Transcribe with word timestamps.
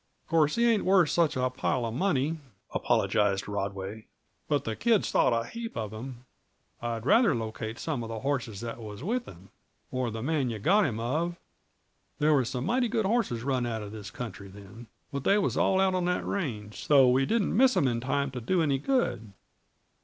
"Uh 0.01 0.29
course 0.31 0.55
he 0.55 0.67
ain't 0.67 0.83
worth 0.83 1.11
such 1.11 1.37
a 1.37 1.47
pile 1.51 1.85
uh 1.85 1.91
money," 1.91 2.39
apologized 2.73 3.47
Rodway, 3.47 4.07
"but 4.47 4.63
the 4.63 4.75
kids 4.75 5.11
thought 5.11 5.31
a 5.31 5.47
heap 5.47 5.77
of 5.77 5.93
him. 5.93 6.25
I'd 6.81 7.05
rather 7.05 7.35
locate 7.35 7.77
some 7.77 8.01
of 8.01 8.09
the 8.09 8.21
horses 8.21 8.61
that 8.61 8.79
was 8.79 9.03
with 9.03 9.27
him 9.27 9.51
or 9.91 10.09
the 10.09 10.23
man 10.23 10.49
yuh 10.49 10.57
got 10.57 10.85
him 10.85 10.99
of. 10.99 11.35
They 12.17 12.31
was 12.31 12.49
some 12.49 12.65
mighty 12.65 12.87
good 12.87 13.05
horses 13.05 13.43
run 13.43 13.67
out 13.67 13.83
uh 13.83 13.89
this 13.89 14.09
country 14.09 14.47
then, 14.47 14.87
but 15.13 15.23
they 15.23 15.37
was 15.37 15.55
all 15.55 15.79
out 15.79 15.93
on 15.93 16.05
the 16.05 16.23
range, 16.25 16.83
so 16.83 17.07
we 17.07 17.27
didn't 17.27 17.55
miss 17.55 17.77
'em 17.77 17.87
in 17.87 17.99
time 17.99 18.31
to 18.31 18.41
do 18.41 18.63
any 18.63 18.79
good. 18.79 19.33